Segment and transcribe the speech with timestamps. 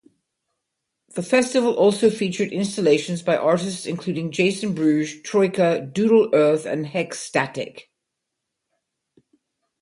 [1.13, 7.81] The festival also featured installations by artists including Jason Bruges, Troika, Doodlearth and Hexstatic.